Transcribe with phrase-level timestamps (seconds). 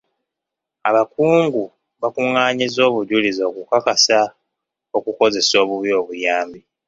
[0.89, 1.63] Abakungu
[2.01, 4.19] bakungaanyizza obujulizi okukakasa
[4.97, 6.59] okukozesa obubi obuyambi.